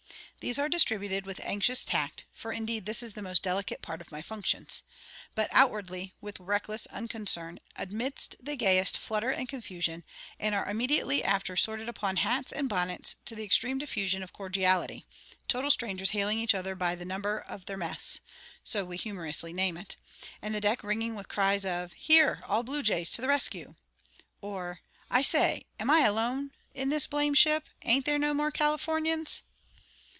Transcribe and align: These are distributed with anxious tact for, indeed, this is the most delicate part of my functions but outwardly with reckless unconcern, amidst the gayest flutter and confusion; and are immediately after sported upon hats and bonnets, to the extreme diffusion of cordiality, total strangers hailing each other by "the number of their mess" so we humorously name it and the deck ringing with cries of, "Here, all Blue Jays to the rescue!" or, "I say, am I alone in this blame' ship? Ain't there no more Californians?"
These 0.43 0.57
are 0.57 0.67
distributed 0.69 1.27
with 1.27 1.39
anxious 1.43 1.85
tact 1.85 2.25
for, 2.33 2.51
indeed, 2.51 2.87
this 2.87 3.03
is 3.03 3.13
the 3.13 3.21
most 3.21 3.43
delicate 3.43 3.83
part 3.83 4.01
of 4.01 4.11
my 4.11 4.23
functions 4.23 4.81
but 5.35 5.47
outwardly 5.53 6.15
with 6.19 6.39
reckless 6.39 6.87
unconcern, 6.87 7.59
amidst 7.75 8.35
the 8.41 8.55
gayest 8.55 8.97
flutter 8.97 9.29
and 9.29 9.47
confusion; 9.47 10.03
and 10.39 10.55
are 10.55 10.65
immediately 10.67 11.23
after 11.23 11.55
sported 11.55 11.87
upon 11.87 12.15
hats 12.15 12.51
and 12.51 12.67
bonnets, 12.67 13.17
to 13.25 13.35
the 13.35 13.43
extreme 13.43 13.77
diffusion 13.77 14.23
of 14.23 14.33
cordiality, 14.33 15.05
total 15.47 15.69
strangers 15.69 16.09
hailing 16.09 16.39
each 16.39 16.55
other 16.55 16.73
by 16.73 16.95
"the 16.95 17.05
number 17.05 17.39
of 17.41 17.65
their 17.67 17.77
mess" 17.77 18.19
so 18.63 18.83
we 18.83 18.97
humorously 18.97 19.53
name 19.53 19.77
it 19.77 19.95
and 20.41 20.55
the 20.55 20.59
deck 20.61 20.83
ringing 20.83 21.13
with 21.13 21.29
cries 21.29 21.67
of, 21.67 21.93
"Here, 21.93 22.41
all 22.47 22.63
Blue 22.63 22.81
Jays 22.81 23.11
to 23.11 23.21
the 23.21 23.27
rescue!" 23.27 23.75
or, 24.41 24.79
"I 25.07 25.21
say, 25.21 25.67
am 25.79 25.91
I 25.91 25.99
alone 25.99 26.49
in 26.73 26.89
this 26.89 27.05
blame' 27.05 27.35
ship? 27.35 27.69
Ain't 27.83 28.05
there 28.05 28.17
no 28.17 28.33
more 28.33 28.49
Californians?" 28.49 29.43